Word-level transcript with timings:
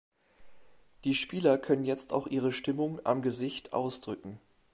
Die 1.03 1.13
Spieler 1.13 1.59
können 1.59 1.85
jetzt 1.85 2.11
auch 2.11 2.25
ihre 2.25 2.51
Stimmung 2.51 2.99
am 3.05 3.21
Gesicht 3.21 3.73
ausdrücken. 3.73 4.41